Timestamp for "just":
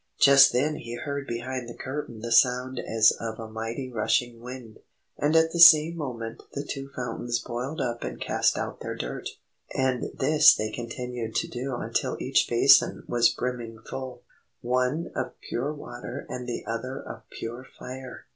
0.19-0.51